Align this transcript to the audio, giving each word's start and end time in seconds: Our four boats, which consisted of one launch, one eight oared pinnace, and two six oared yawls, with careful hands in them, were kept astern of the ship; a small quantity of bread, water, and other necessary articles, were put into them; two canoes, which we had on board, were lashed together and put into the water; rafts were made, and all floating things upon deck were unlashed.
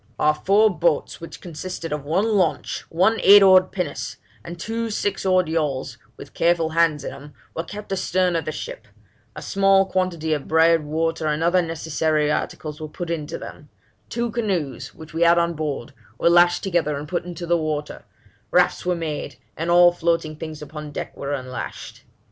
Our 0.17 0.33
four 0.33 0.71
boats, 0.75 1.21
which 1.21 1.41
consisted 1.41 1.93
of 1.93 2.03
one 2.05 2.29
launch, 2.35 2.85
one 2.89 3.19
eight 3.21 3.43
oared 3.43 3.71
pinnace, 3.71 4.17
and 4.43 4.59
two 4.59 4.89
six 4.89 5.27
oared 5.27 5.47
yawls, 5.47 5.99
with 6.17 6.33
careful 6.33 6.69
hands 6.69 7.03
in 7.03 7.11
them, 7.11 7.35
were 7.55 7.63
kept 7.63 7.91
astern 7.91 8.35
of 8.35 8.45
the 8.45 8.51
ship; 8.51 8.87
a 9.35 9.43
small 9.43 9.85
quantity 9.85 10.33
of 10.33 10.47
bread, 10.47 10.83
water, 10.83 11.27
and 11.27 11.43
other 11.43 11.61
necessary 11.61 12.31
articles, 12.31 12.81
were 12.81 12.87
put 12.87 13.11
into 13.11 13.37
them; 13.37 13.69
two 14.09 14.31
canoes, 14.31 14.95
which 14.95 15.13
we 15.13 15.21
had 15.21 15.37
on 15.37 15.53
board, 15.53 15.93
were 16.17 16.31
lashed 16.31 16.63
together 16.63 16.97
and 16.97 17.07
put 17.07 17.23
into 17.23 17.45
the 17.45 17.55
water; 17.55 18.03
rafts 18.49 18.83
were 18.83 18.95
made, 18.95 19.35
and 19.55 19.69
all 19.69 19.91
floating 19.91 20.35
things 20.35 20.63
upon 20.63 20.91
deck 20.91 21.15
were 21.15 21.31
unlashed. 21.31 22.01